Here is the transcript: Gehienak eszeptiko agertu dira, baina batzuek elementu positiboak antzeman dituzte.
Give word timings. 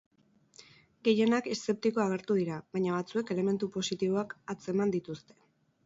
Gehienak 1.07 1.49
eszeptiko 1.57 2.03
agertu 2.07 2.39
dira, 2.41 2.59
baina 2.79 2.97
batzuek 2.97 3.33
elementu 3.39 3.73
positiboak 3.79 4.37
antzeman 4.57 4.97
dituzte. 5.01 5.41